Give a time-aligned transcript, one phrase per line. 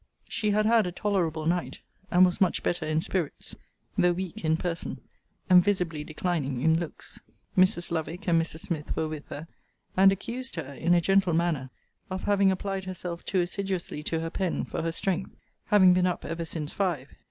[0.27, 1.77] She had had a tolerable night,
[2.09, 3.55] and was much better in spirits;
[3.95, 4.99] though weak in person;
[5.47, 7.19] and visibly declining in looks.
[7.55, 7.91] Mrs.
[7.91, 8.61] Lovick and Mrs.
[8.61, 9.47] Smith were with her;
[9.95, 11.69] and accused her, in a gentle manner,
[12.09, 15.35] of having applied herself too assiduously to her pen for her strength,
[15.67, 17.09] having been up ever since five.